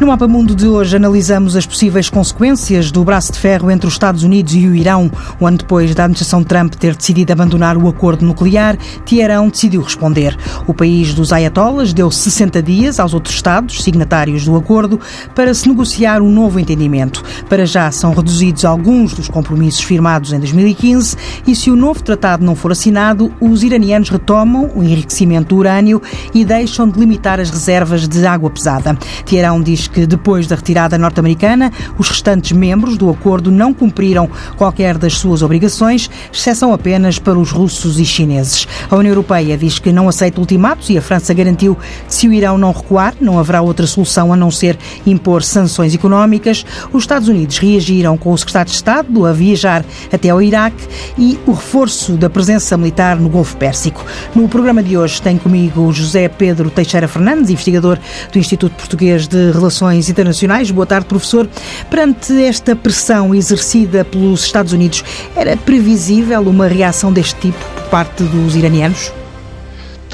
[0.00, 3.92] No Mapa Mundo de hoje analisamos as possíveis consequências do braço de ferro entre os
[3.92, 5.08] Estados Unidos e o Irão.
[5.40, 8.76] Um ano depois da administração Trump ter decidido abandonar o acordo nuclear,
[9.06, 10.36] Teherão decidiu responder.
[10.66, 14.98] O país dos ayatollahs deu 60 dias aos outros Estados, signatários do acordo,
[15.32, 17.22] para se negociar um novo entendimento.
[17.48, 21.16] Para já são reduzidos alguns dos compromissos firmados em 2015
[21.46, 26.02] e se o novo tratado não for assinado, os iranianos retomam o enriquecimento do urânio
[26.34, 28.98] e deixam de limitar as reservas de água pesada.
[29.24, 34.98] Teherão diz que, depois da retirada norte-americana, os restantes membros do acordo não cumpriram qualquer
[34.98, 38.66] das suas obrigações, exceção apenas para os russos e chineses.
[38.90, 42.32] A União Europeia diz que não aceita ultimatos e a França garantiu que, se o
[42.32, 46.64] Irão não recuar, não haverá outra solução a não ser impor sanções económicas.
[46.92, 51.38] Os Estados Unidos reagiram com o secretário de Estado a viajar até ao Iraque e
[51.46, 54.04] o reforço da presença militar no Golfo Pérsico.
[54.34, 57.98] No programa de hoje tem comigo José Pedro Teixeira Fernandes, investigador
[58.32, 60.70] do Instituto Português de Relações Relações Internacionais.
[60.70, 61.48] Boa tarde, professor.
[61.90, 65.02] Perante esta pressão exercida pelos Estados Unidos,
[65.34, 69.10] era previsível uma reação deste tipo por parte dos iranianos?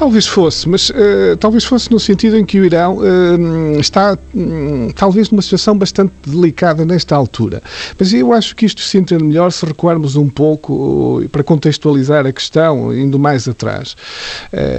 [0.01, 4.89] Talvez fosse, mas uh, talvez fosse no sentido em que o Irão uh, está um,
[4.95, 7.61] talvez numa situação bastante delicada nesta altura.
[7.99, 12.25] Mas eu acho que isto se entende melhor se recuarmos um pouco uh, para contextualizar
[12.25, 13.95] a questão, indo mais atrás.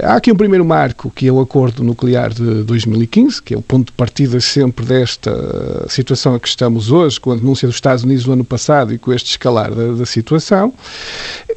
[0.03, 3.61] há aqui um primeiro marco, que é o acordo nuclear de 2015, que é o
[3.61, 8.03] ponto de partida sempre desta situação a que estamos hoje, com a denúncia dos Estados
[8.03, 10.73] Unidos no ano passado e com este escalar da, da situação.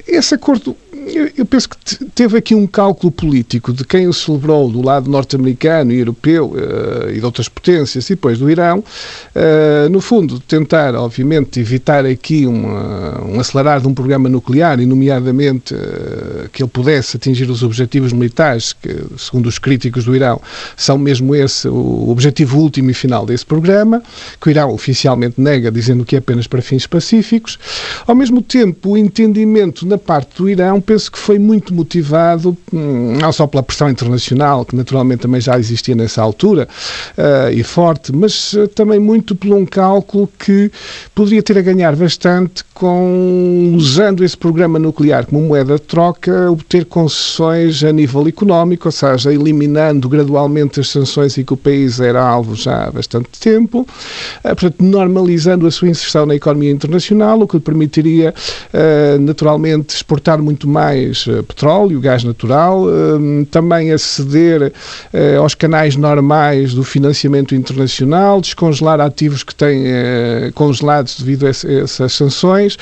[0.06, 4.70] Esse acordo eu, eu, penso que teve aqui um cálculo político de quem o celebrou
[4.70, 9.88] do lado norte-americano e europeu uh, e de outras potências e depois do Irão, uh,
[9.91, 15.75] no fundo, tentar, obviamente, evitar aqui uma, um acelerar de um programa nuclear e, nomeadamente,
[15.75, 20.41] uh, que ele pudesse atingir os objetivos militares, que, segundo os críticos do Irão,
[20.77, 24.03] são mesmo esse o objetivo último e final desse programa,
[24.41, 27.58] que o Irão oficialmente nega, dizendo que é apenas para fins pacíficos.
[28.06, 33.19] Ao mesmo tempo, o entendimento na parte do Irão penso que foi muito motivado, hum,
[33.20, 36.69] não só pela pressão internacional, que naturalmente também já existia nessa altura,
[37.19, 40.70] uh, e forte, mas uh, também muito por um cálculo que
[41.14, 46.84] poderia ter a ganhar bastante com, usando esse programa nuclear como moeda de troca, obter
[46.84, 52.22] concessões a nível económico, ou seja, eliminando gradualmente as sanções em que o país era
[52.22, 53.86] alvo já há bastante tempo, uh,
[54.42, 58.32] portanto, normalizando a sua inserção na economia internacional, o que lhe permitiria,
[59.20, 66.75] naturalmente, exportar muito mais uh, petróleo, gás natural, uh, também aceder uh, aos canais normais
[66.75, 69.87] do financiamento internacional, descongelar ativos que têm
[70.54, 72.76] congelados devido a essas sanções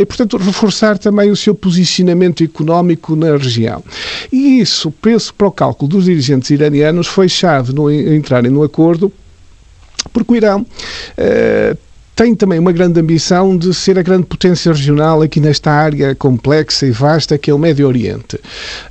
[0.00, 3.82] e, portanto, reforçar também o seu posicionamento económico na região.
[4.30, 9.12] E isso, penso, para o cálculo dos dirigentes iranianos, foi chave no entrarem no acordo
[10.12, 10.66] porque o Irão
[12.18, 16.84] tem também uma grande ambição de ser a grande potência regional aqui nesta área complexa
[16.84, 18.34] e vasta que é o Médio Oriente.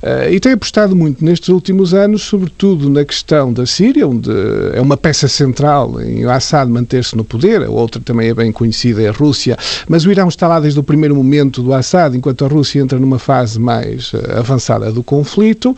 [0.02, 4.30] Uh, e tem apostado muito nestes últimos anos, sobretudo na questão da Síria, onde
[4.72, 9.02] é uma peça central em Assad manter-se no poder, a outra também é bem conhecida,
[9.02, 12.46] é a Rússia, mas o Irão está lá desde o primeiro momento do Assad, enquanto
[12.46, 15.76] a Rússia entra numa fase mais uh, avançada do conflito.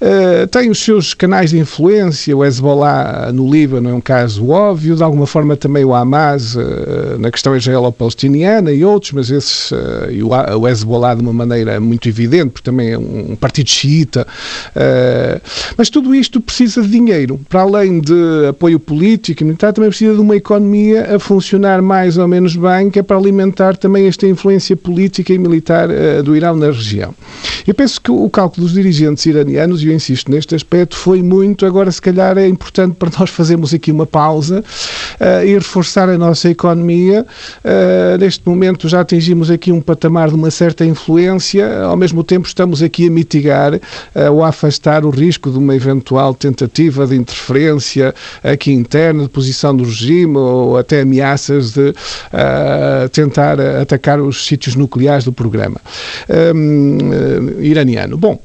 [0.00, 4.94] Uh, tem os seus canais de influência, o Hezbollah no Líbano é um caso óbvio,
[4.94, 6.67] de alguma forma também o Hamas eh,
[7.18, 12.08] na questão israelo-palestiniana e outros, mas esses, uh, e o Hezbollah de uma maneira muito
[12.08, 14.26] evidente, porque também é um, partido xiita.
[14.70, 15.40] Uh,
[15.76, 17.40] mas tudo isto precisa de dinheiro.
[17.48, 22.16] Para além de apoio político e militar, também precisa de uma economia a funcionar mais
[22.16, 25.88] ou menos bem, que é para alimentar também esta influência política e militar
[26.24, 27.14] do Irão na região.
[27.66, 31.66] Eu penso que o cálculo dos dirigentes iranianos, e eu insisto neste aspecto, foi muito.
[31.66, 34.64] Agora, se calhar, é importante para nós fazermos aqui uma pausa
[35.44, 37.24] e reforçar a nossa economia economia.
[37.64, 42.48] Uh, neste momento já atingimos aqui um patamar de uma certa influência, ao mesmo tempo
[42.48, 43.80] estamos aqui a mitigar uh,
[44.32, 49.74] ou a afastar o risco de uma eventual tentativa de interferência aqui interna, de posição
[49.76, 55.80] do regime ou até ameaças de uh, tentar atacar os sítios nucleares do programa
[57.60, 58.16] iraniano.
[58.16, 58.40] Bom,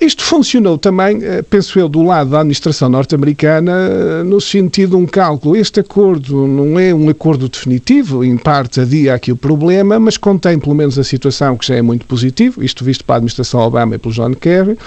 [0.00, 1.20] isto funcionou também,
[1.50, 5.56] penso eu, do lado da administração norte-americana, no sentido de um cálculo.
[5.56, 10.58] Este acordo não é um acordo definitivo, em parte adia aqui o problema, mas contém
[10.58, 13.96] pelo menos a situação que já é muito positivo, isto visto para a administração Obama
[13.96, 14.78] e pelo John Kerry,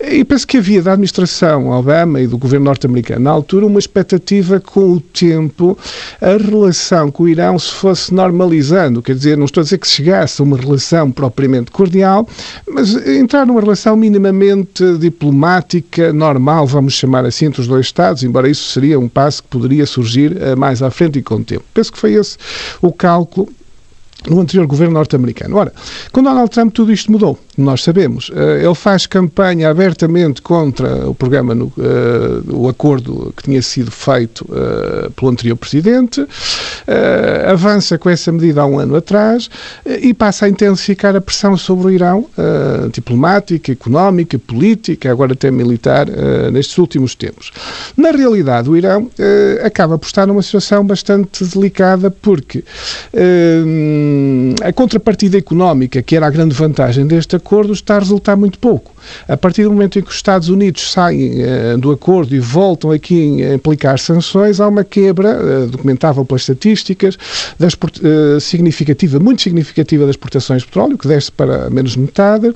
[0.00, 4.60] e penso que havia da administração Obama e do governo norte-americano na altura uma expectativa
[4.60, 5.76] com o tempo
[6.20, 9.88] a relação com o Irão se fosse normalizando, quer dizer, não estou a dizer que
[9.88, 12.26] chegasse a uma relação propriamente cordial,
[12.68, 18.48] mas entrar numa relação minimamente diplomática, normal, vamos chamar assim, entre os dois Estados, embora
[18.48, 21.64] isso seria um passo que poderia surgir uh, mais à frente e com o tempo.
[21.72, 22.36] Penso que foi esse
[22.80, 23.48] o cálculo
[24.28, 25.56] no anterior governo norte-americano.
[25.56, 25.72] Ora,
[26.12, 28.30] com Donald Trump tudo isto mudou, nós sabemos.
[28.34, 33.90] Eh, ele faz campanha abertamente contra o programa, no, uh, o acordo que tinha sido
[33.90, 36.26] feito uh, pelo anterior presidente,
[37.46, 39.48] avança com essa medida há um ano atrás
[39.86, 42.26] e passa a intensificar a pressão sobre o Irão,
[42.92, 46.06] diplomática, económica, política, agora até militar,
[46.52, 47.52] nestes últimos tempos.
[47.96, 49.10] Na realidade, o Irão
[49.64, 52.64] acaba por estar numa situação bastante delicada porque
[54.62, 58.92] a contrapartida económica, que era a grande vantagem deste acordo, está a resultar muito pouco.
[59.28, 62.90] A partir do momento em que os Estados Unidos saem uh, do acordo e voltam
[62.90, 67.16] aqui a implicar sanções, há uma quebra, uh, documentável pelas estatísticas,
[67.58, 72.52] das, uh, significativa, muito significativa das exportações de petróleo, que desce para menos metade.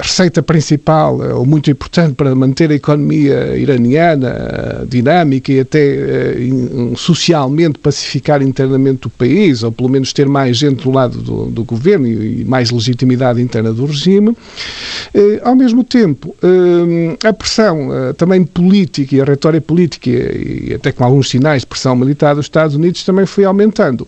[0.00, 6.36] receita principal, ou muito importante para manter a economia iraniana dinâmica e até
[6.96, 11.64] socialmente pacificar internamente o país, ou pelo menos ter mais gente do lado do, do
[11.64, 14.36] governo e, e mais legitimidade interna do regime.
[15.26, 20.72] Eh, ao mesmo tempo, eh, a pressão eh, também política e a retórica política e
[20.74, 24.06] até com alguns sinais de pressão militar dos Estados Unidos também foi aumentando.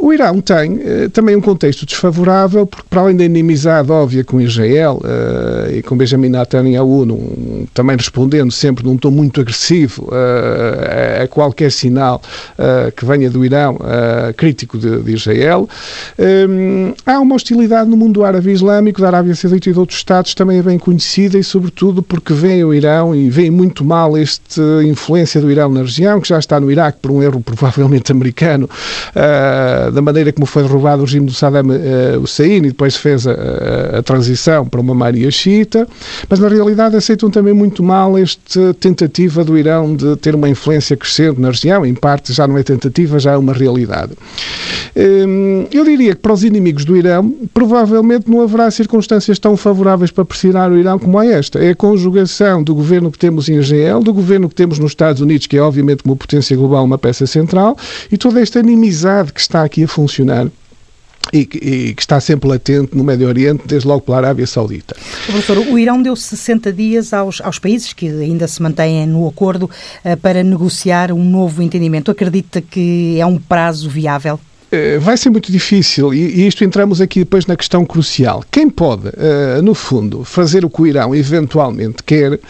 [0.00, 0.80] o Irão tem
[1.12, 5.00] também um contexto desfavorável, porque para além da inimizade óbvia com Israel
[5.72, 10.08] e com Benjamin Netanyahu, num, também respondendo sempre num tom muito agressivo
[11.22, 12.20] a, qualquer sinal
[12.96, 13.78] que venha do Irão
[14.36, 15.68] crítico de, de Israel,
[17.06, 20.58] há uma hostilidade no mundo árabe islâmico, da Arábia Saudita e de outros Estados também
[20.58, 25.40] é bem conhecida e, sobretudo, porque vem o Irão e vem muito mal esta influência
[25.40, 29.92] do Irão na região, que já está no Iraque por um erro provavelmente americano, uh,
[29.92, 33.32] da maneira como foi derrubado o regime do Saddam uh, Hussein e depois fez a,
[33.98, 35.86] a, transição para uma Maria xiita,
[36.28, 40.96] mas na realidade aceitam também muito mal esta tentativa do Irão de ter uma influência
[40.96, 44.12] crescente na região, em parte já não é tentativa, já é uma realidade.
[44.96, 49.91] Um, eu diria que para os inimigos do Irão, provavelmente não haverá circunstâncias tão favoráveis
[50.10, 51.58] para pressionar o Irão como é esta.
[51.58, 55.20] É a conjugação do governo que temos em Israel, do governo que temos nos Estados
[55.20, 57.76] Unidos, que é obviamente uma potência global, uma peça central,
[58.10, 60.48] e toda esta inimizade que está aqui a funcionar
[61.32, 64.96] e, e, que está sempre latente no Médio Oriente, desde logo pela Arábia Saudita.
[65.26, 69.64] Professor, o Irão deu 60 dias aos, aos países que ainda se mantêm no acordo
[69.64, 72.10] uh, para negociar um novo entendimento.
[72.10, 74.40] Acredita que é um prazo viável?
[74.72, 78.42] Eh, vai ser muito difícil, e, isto entramos aqui depois na questão crucial.
[78.50, 82.40] Quem pode, uh, no fundo, fazer o que o Irão eventualmente quer, uh,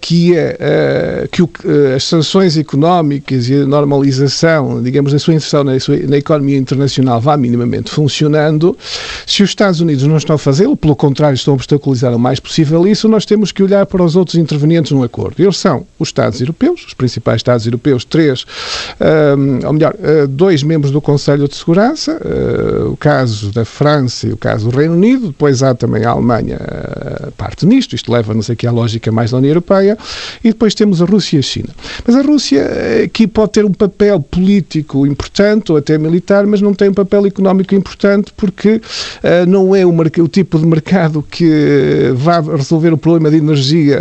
[0.00, 1.42] que é que
[1.94, 7.20] as sanções económicas e a normalização, digamos, da sua inserção na, sua, na economia internacional
[7.20, 8.74] vá minimamente funcionando,
[9.26, 12.40] se os Estados Unidos não estão a fazê-lo, pelo contrário, estão a obstaculizar o mais
[12.40, 15.34] possível isso, nós temos que olhar para os outros intervenientes no acordo.
[15.38, 18.46] Eles são os Estados europeus, os principais Estados europeus, três,
[19.66, 19.94] ou melhor,
[20.28, 24.76] dois membros do Conselho de Segurança, uh, o caso da França e o caso do
[24.76, 29.10] Reino Unido, depois há também a Alemanha uh, parte nisto, isto leva-nos aqui à lógica
[29.10, 29.98] mais da União Europeia,
[30.44, 31.70] e depois temos a Rússia e a China.
[32.06, 32.64] Mas a Rússia
[33.04, 37.26] aqui pode ter um papel político importante, ou até militar, mas não tem um papel
[37.26, 42.96] económico importante porque uh, não é o, o, tipo de mercado que vai resolver o
[42.96, 43.98] problema de energia,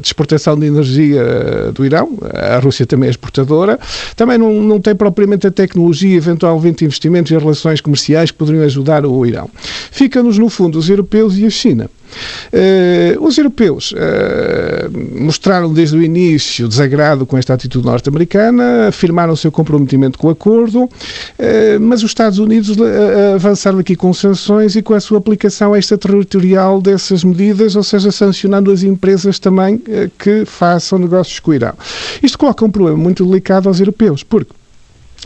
[0.00, 2.16] de exportação de energia do Irão.
[2.32, 3.80] A Rússia também é exportadora,
[4.14, 6.35] também não, não tem propriamente a tecnologia, eventualmente
[6.82, 9.48] investimentos e relações comerciais que poderiam ajudar o Irão.
[9.90, 11.90] Fica-nos, no fundo, os europeus e a China.
[12.52, 19.36] Uh, os europeus uh, mostraram desde o início desagrado com esta atitude norte-americana, afirmaram o
[19.36, 20.90] seu comprometimento com o acordo, uh,
[21.80, 22.76] mas os Estados Unidos
[23.34, 28.70] avançaram aqui com sanções e com a sua aplicação extraterritorial dessas medidas, ou seja, sancionando
[28.70, 29.80] as empresas também
[30.18, 31.74] que façam negócios com o Irão.
[32.22, 34.52] Isto coloca um problema muito delicado aos europeus, porque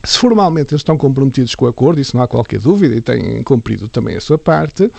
[0.03, 3.43] se formalmente eles estão comprometidos com o acordo, isso não há qualquer dúvida, e têm
[3.43, 4.91] cumprido também a sua parte,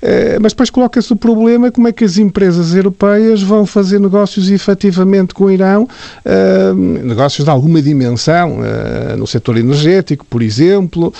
[0.00, 4.50] eh, mas depois coloca-se o problema como é que as empresas europeias vão fazer negócios
[4.50, 5.88] efetivamente com o Irão,
[6.24, 11.12] eh, negócios de alguma dimensão, eh, no setor energético, por exemplo,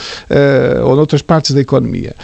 [0.84, 2.14] ou noutras partes da economia.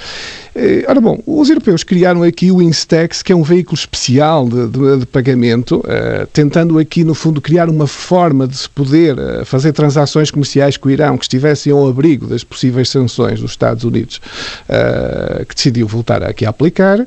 [0.54, 4.68] Eh, ora bom, os europeus criaram aqui o Instex, que é um veículo especial de,
[4.68, 9.44] de, de pagamento, uh, tentando aqui, no fundo, criar uma forma de se poder uh,
[9.44, 13.82] fazer transações comerciais com o Irão que estivessem ao abrigo das possíveis sanções dos Estados
[13.82, 14.20] Unidos,
[14.68, 17.04] uh, que decidiu voltar aqui a aplicar.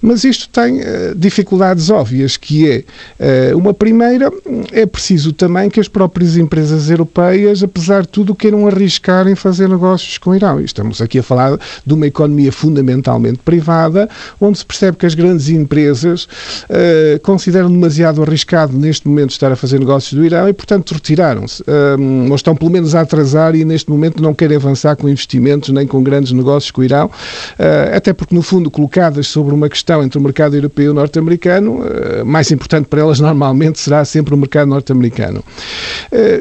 [0.00, 0.80] Mas isto tem
[1.16, 2.84] dificuldades óbvias, que
[3.18, 4.30] é, uma primeira,
[4.72, 9.68] é preciso também que as próprias empresas europeias, apesar de tudo, queiram arriscar em fazer
[9.68, 10.60] negócios com o Irão.
[10.60, 12.52] Estamos aqui a falar de uma economia
[12.84, 14.08] fundamentalmente privada,
[14.40, 19.56] onde se percebe que as grandes empresas uh, consideram demasiado arriscado neste momento estar a
[19.56, 21.62] fazer negócios do Irão e, portanto, retiraram-se.
[21.62, 25.70] Uh, ou estão pelo menos a atrasar e neste momento não querem avançar com investimentos
[25.70, 29.68] nem com grandes negócios com o Irão, uh, até porque, no fundo, colocadas sobre uma
[29.68, 34.04] questão entre o mercado europeu e o norte-americano, uh, mais importante para elas normalmente será
[34.04, 35.42] sempre o mercado norte-americano.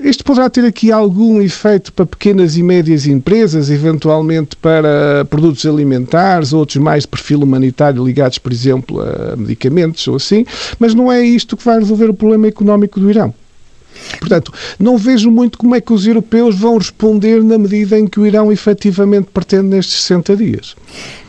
[0.04, 5.94] isto poderá ter aqui algum efeito para pequenas e médias empresas, eventualmente para produtos alimentares,
[6.54, 10.46] outros mais de perfil humanitário ligados, por exemplo, a medicamentos ou assim,
[10.80, 13.34] mas não é isto que vai resolver o problema económico do Irão.
[14.20, 18.20] Portanto, não vejo muito como é que os europeus vão responder na medida em que
[18.20, 20.76] o Irão efetivamente pretende nestes 60 dias.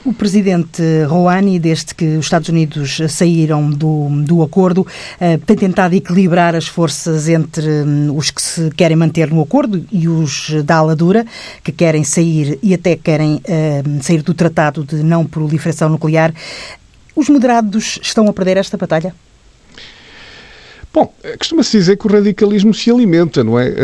[0.04, 4.86] O presidente Rouhani, desde que os Estados Unidos saíram do, do acordo,
[5.18, 9.82] eh, tem tentado equilibrar as forças entre hum, os que se querem manter no acordo
[9.90, 11.24] e os da ala dura,
[11.62, 16.34] que querem sair e até querem eh, sair do Tratado de Não Proliferação Nuclear.
[17.16, 19.14] Os moderados estão a perder esta batalha?
[20.94, 23.74] Bom, costuma-se dizer que o radicalismo se alimenta, não é?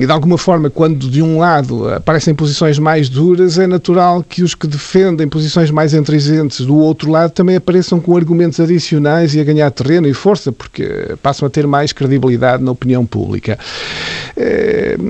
[0.00, 4.44] E de alguma forma, quando de um lado aparecem posições mais duras, é natural que
[4.44, 9.40] os que defendem posições mais intransigentes do outro lado também apareçam com argumentos adicionais e
[9.40, 13.58] a ganhar terreno e força, porque passam a ter mais credibilidade na opinião pública.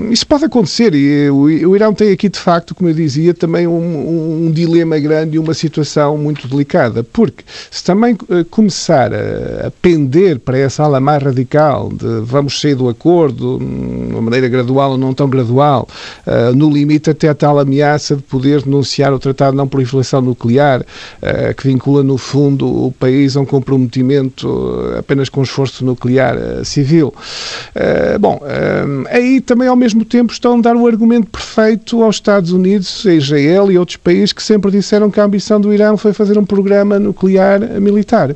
[0.09, 4.47] Isso pode acontecer e o Irão tem aqui, de facto, como eu dizia, também um,
[4.47, 10.39] um dilema grande e uma situação muito delicada, porque se também eh, começar a pender
[10.39, 14.97] para essa ala mais radical de vamos sair do acordo de uma maneira gradual ou
[14.97, 15.87] não tão gradual,
[16.25, 20.21] uh, no limite até a tal ameaça de poder denunciar o Tratado de Não Proliferação
[20.21, 24.49] Nuclear, uh, que vincula no fundo o país a um comprometimento
[24.97, 27.13] apenas com esforço nuclear uh, civil.
[28.19, 28.39] bom,
[29.09, 33.13] aí também ao mesmo tempo estão a dar o argumento perfeito aos Estados Unidos, a
[33.13, 36.45] Israel e outros países que sempre disseram que a ambição do Irão foi fazer um
[36.45, 38.35] programa nuclear militar.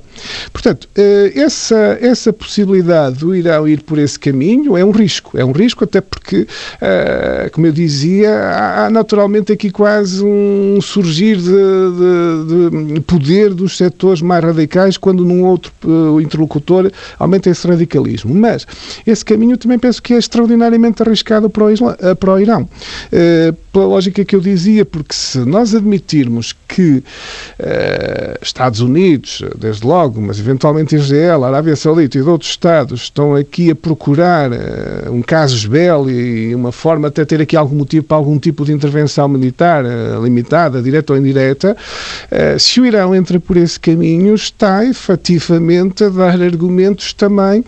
[0.51, 0.88] Portanto,
[1.35, 5.37] essa, essa possibilidade do Irão ir por esse caminho é um risco.
[5.37, 8.29] É um risco até porque, uh, como eu dizia,
[8.85, 15.23] há naturalmente aqui quase um surgir de, de, de poder dos setores mais radicais quando
[15.23, 18.33] num outro uh, interlocutor aumenta esse radicalismo.
[18.33, 18.65] Mas
[19.05, 22.67] esse caminho também penso que é extraordinariamente arriscado para o, Isla, uh, para o Irão.
[23.71, 27.03] pela lógica que eu dizia, porque se nós admitirmos que
[28.41, 33.75] Estados Unidos, desde logo, mas eventualmente Israel, Arábia Saudita de outros Estados estão aqui a
[33.75, 38.39] procurar uh, um casus belli e uma forma até ter aqui algum motivo para algum
[38.39, 41.75] tipo de intervenção militar uh, limitada, direta ou indireta,
[42.32, 47.63] uh, se o Irão entra por esse caminho, está efetivamente a dar argumentos também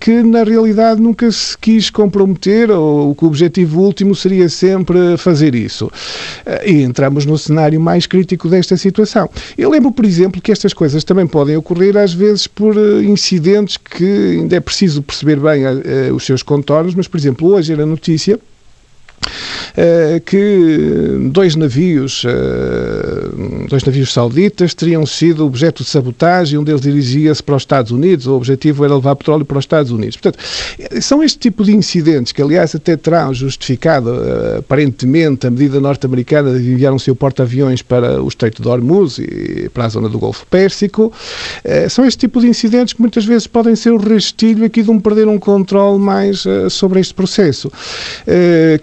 [0.00, 5.54] que na realidade nunca se quis comprometer ou que o objetivo último seria sempre fazer
[5.54, 5.90] isso.
[6.64, 9.28] e entramos no cenário mais crítico desta situação.
[9.56, 13.43] Eu lembro, por exemplo, que estas coisas também podem ocorrer às vezes por incidentes
[13.78, 17.84] que ainda é preciso perceber bem uh, os seus contornos, mas, por exemplo, hoje era
[17.86, 18.53] notícia eh,
[20.24, 27.42] que dois navios, eh, dois navios sauditas teriam sido objeto de sabotagem, um deles dirigia-se
[27.42, 30.16] para os Estados Unidos, o objetivo era levar petróleo para os Estados Unidos.
[30.16, 30.42] Portanto,
[31.00, 36.58] são este tipo de incidentes que, aliás, até terão justificado, eh, aparentemente, a medida norte-americana
[36.58, 40.18] de enviar um seu porta-aviões para o Estreito de Hormuz e para a zona do
[40.18, 41.12] Golfo Pérsico.
[41.90, 45.00] São este tipo de incidentes que muitas vezes podem ser o rastilho aqui de um
[45.00, 47.70] perder um controle mais sobre este processo.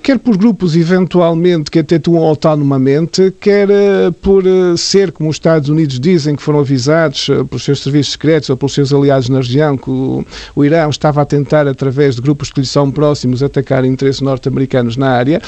[0.01, 5.35] Quer por grupos eventualmente que até atuam autonomamente, quer uh, por uh, ser, como os
[5.35, 9.29] Estados Unidos dizem, que foram avisados uh, pelos seus serviços secretos ou pelos seus aliados
[9.29, 12.89] na região, que o, o, Irão estava a tentar, através de grupos que lhe são
[12.89, 15.41] próximos, atacar interesses norte-americanos na área.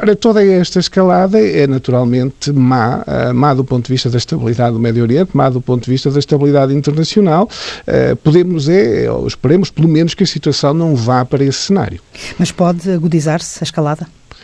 [0.00, 3.04] Ora, toda esta escalada é naturalmente má,
[3.34, 6.10] má do ponto de vista da estabilidade do Médio Oriente, má do ponto de vista
[6.10, 7.48] da estabilidade internacional.
[8.22, 12.00] podemos, é, ou esperemos, pelo menos, que a situação não vá para esse cenário.
[12.38, 14.01] Mas pode agudizar-se a escalada?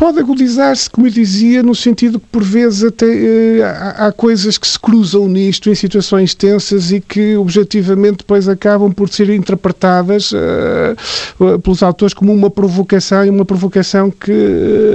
[0.00, 4.56] pode agudizar-se, como eu dizia, no sentido que por vezes até uh, há, há, coisas
[4.56, 10.32] que se cruzam nisto em situações tensas e que objetivamente depois acabam por ser interpretadas
[10.32, 14.32] uh, pelos autores como uma provocação e uma provocação que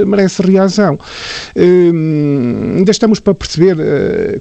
[0.07, 0.97] merece reação.
[1.55, 3.75] ainda estamos para perceber,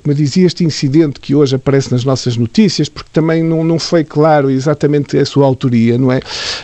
[0.03, 3.79] como eu dizia, este incidente que hoje aparece nas nossas notícias, porque também não, não
[3.79, 6.21] foi claro exatamente a sua autoria, não é?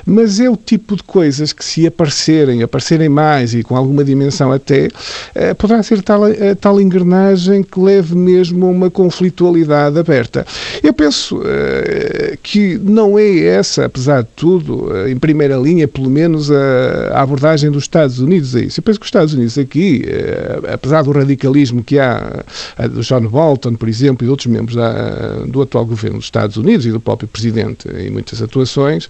[0.06, 4.52] Mas é o tipo de coisas que se aparecerem, aparecerem mais e com alguma dimensão
[4.52, 4.88] até,
[5.34, 10.46] eh, poderá ser tal, eh, tal engrenagem que leve mesmo a uma conflitualidade aberta.
[10.82, 16.50] Eu penso eh, que não é essa, apesar de tudo, em primeira linha, pelo menos,
[16.50, 18.78] a, abordagem dos Estados Unidos a isso.
[18.78, 20.04] Eu penso que os Estados Unidos aqui,
[20.72, 22.44] apesar do radicalismo que há,
[22.90, 26.56] do John Bolton, por exemplo, e de outros membros da, do atual governo dos Estados
[26.56, 29.08] Unidos e do próprio Presidente em muitas atuações,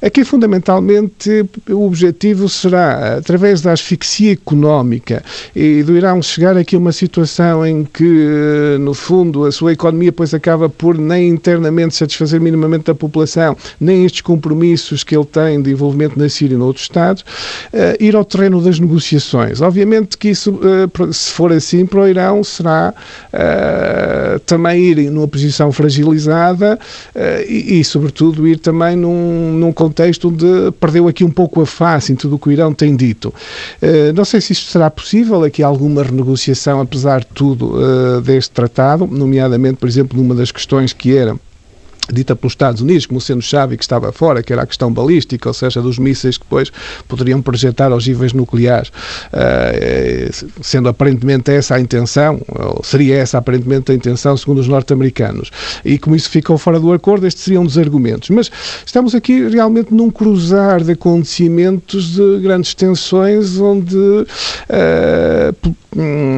[0.00, 5.22] Aqui, fundamentalmente, o objetivo será, através da asfixia económica
[5.54, 10.10] e do Irão chegar aqui a uma situação em que, no fundo, a sua economia
[10.10, 15.60] depois acaba por nem internamente satisfazer minimamente a população, nem estes compromissos que ele tem
[15.60, 19.60] de envolvimento na Síria e noutros Estados, uh, ir ao terreno das negociações.
[19.60, 22.94] Obviamente que isso, uh, se for assim, para o Irão será
[24.46, 26.78] também ir numa posição fragilizada
[27.48, 30.46] e, e, sobretudo, ir também num, num contexto onde
[30.78, 33.32] perdeu aqui um pouco a face em tudo o que o Irão tem dito.
[33.82, 38.50] Uh, não sei se isto será possível, aqui alguma renegociação, apesar de tudo, uh, deste
[38.50, 41.34] tratado, nomeadamente, por exemplo, numa das questões que era
[42.12, 45.48] dita pelos Estados Unidos como sendo chave que estava fora, que era a questão balística,
[45.48, 46.70] ou seja, dos mísseis que depois
[47.06, 53.94] poderiam projetar ogivas nucleares, uh, sendo aparentemente essa a intenção, ou seria essa aparentemente a
[53.94, 55.50] intenção, segundo os norte-americanos.
[55.84, 58.30] E como isso ficou fora do acordo, este seria um dos argumentos.
[58.30, 58.50] Mas
[58.84, 64.26] estamos aqui realmente num cruzar de acontecimentos de grandes tensões, onde uh,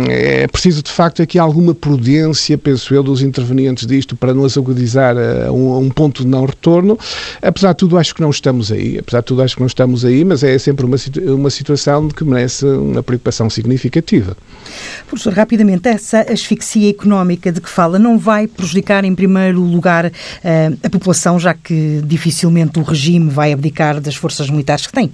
[0.09, 5.17] é preciso de facto aqui alguma prudência, penso eu, dos intervenientes disto para não agudizar
[5.17, 6.99] a um, um, ponto de não retorno.
[7.43, 8.99] Apesar de tudo, acho que não estamos aí.
[8.99, 10.97] Apesar de tudo, acho que não estamos aí, mas é sempre uma,
[11.35, 14.37] uma situação que merece uma preocupação significativa.
[15.07, 20.11] Professor, rapidamente, essa asfixia económica de que fala não vai prejudicar, em primeiro lugar,
[20.45, 25.11] eh, a população, já que dificilmente o regime vai abdicar das forças militares que tem?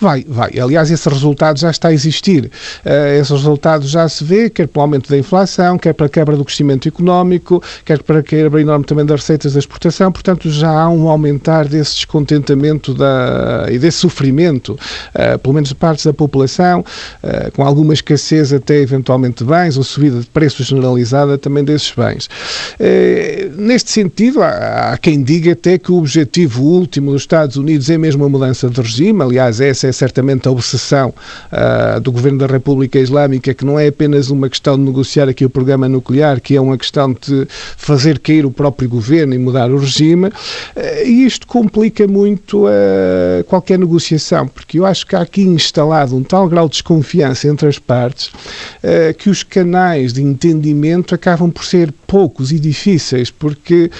[0.00, 0.58] Vai, vai.
[0.58, 2.50] Aliás, esse resultado já está a existir.
[2.84, 6.36] Uh, esse resultado já se vê, quer pelo aumento da inflação, quer para a quebra
[6.36, 10.10] do crescimento económico, quer para a quebra enorme também das receitas da exportação.
[10.12, 14.78] Portanto, já há um aumentar desse descontentamento da, e desse sofrimento,
[15.14, 19.76] uh, pelo menos de partes da população, uh, com alguma escassez até eventualmente de bens
[19.76, 22.28] ou subida de preços generalizada também desses bens.
[23.56, 27.98] neste sentido, há, há quem diga até que o objetivo último dos Estados Unidos é
[27.98, 29.22] mesmo a mudança de regime.
[29.22, 31.12] Aliás, é essa é certamente a obsessão
[31.52, 35.44] uh, do Governo da República Islâmica, que não é apenas uma questão de negociar aqui
[35.44, 39.70] o programa nuclear, que é uma questão de fazer cair o próprio governo e mudar
[39.70, 40.28] o regime.
[40.28, 40.32] Uh,
[41.04, 46.22] e isto complica muito uh, qualquer negociação, porque eu acho que há aqui instalado um
[46.22, 48.30] tal grau de desconfiança entre as partes
[49.18, 53.90] que os canais de entendimento acabam por ser poucos e difíceis, porque,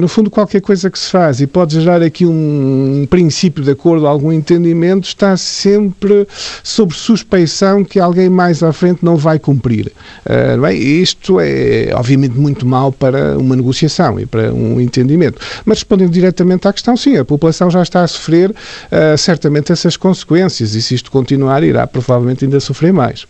[0.00, 3.70] no fundo, qualquer coisa que se faz e pode gerar aqui um, um princípio de
[3.70, 6.26] acordo, algum entendimento está sempre
[6.62, 9.92] sob suspeição que alguém mais à frente não vai cumprir.
[10.24, 15.40] Uh, bem, isto é, obviamente, muito mal para uma negociação e para um entendimento.
[15.64, 19.96] Mas respondendo diretamente à questão, sim, a população já está a sofrer uh, certamente essas
[19.96, 23.26] consequências e se isto continuar, irá provavelmente ainda sofrer mais.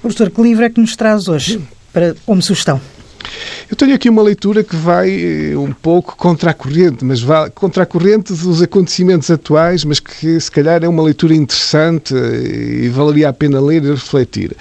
[0.00, 1.60] Professor, que livro é que nos traz hoje
[1.92, 2.80] para, como sugestão?
[3.72, 7.48] Eu tenho aqui uma leitura que vai eh, um pouco contra a corrente, mas vai
[7.48, 12.84] contra a corrente dos acontecimentos atuais, mas que se calhar é uma leitura interessante eh,
[12.84, 14.54] e valeria a pena ler e refletir.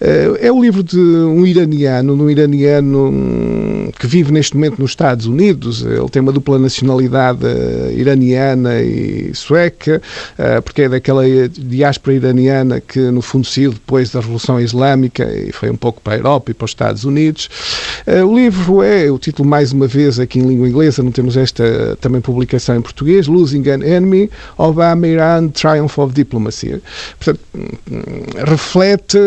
[0.00, 4.90] Eh, é o livro de um iraniano, um iraniano hum, que vive neste momento nos
[4.90, 5.82] Estados Unidos.
[5.82, 7.46] Ele tem uma dupla nacionalidade
[7.94, 10.02] iraniana e sueca,
[10.64, 15.70] porque é daquela diáspora iraniana que, no fundo, saiu depois da Revolução Islâmica e foi
[15.70, 17.48] um pouco para a Europa e para os Estados Unidos.
[18.06, 21.36] Uh, o livro é, o título mais uma vez aqui em língua inglesa, não temos
[21.36, 26.80] esta também publicação em português, Losing an Enemy, Obama, Iran, Triumph of Diplomacy.
[27.18, 27.40] Portanto,
[28.46, 29.18] reflete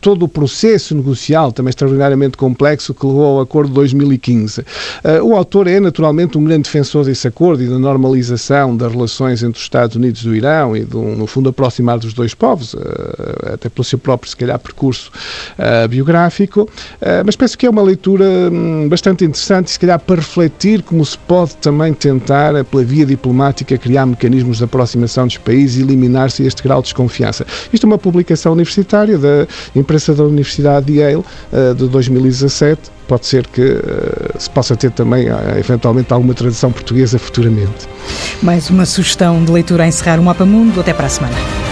[0.00, 4.60] todo o processo negocial, também extraordinariamente complexo, que levou ao acordo de 2015.
[4.60, 4.64] Uh,
[5.04, 9.42] eh, o autor é, naturalmente, um grande defensor desse acordo e da normalização das relações
[9.42, 12.80] entre os Estados Unidos e o Irão e, no fundo, aproximar dos dois povos, uh,
[13.54, 15.10] até pelo seu próprio, se calhar, percurso
[15.88, 16.68] biográfico.
[17.24, 21.04] mas penso que é uma leitura leitura hum, bastante interessante, se calhar para refletir como
[21.06, 26.44] se pode também tentar, pela via diplomática, criar mecanismos de aproximação dos países e eliminar-se
[26.44, 27.46] este grau de desconfiança.
[27.72, 32.90] Isto é uma publicação universitária da imprensa da Universidade de Yale, eh, de 2017.
[33.06, 33.80] Pode ser que uh,
[34.38, 35.26] se possa ter também,
[35.58, 37.88] eventualmente, alguma tradução portuguesa futuramente.
[38.42, 40.80] Mais uma sugestão de leitura a encerrar o Mapa Mundo.
[40.80, 41.71] Até para a semana.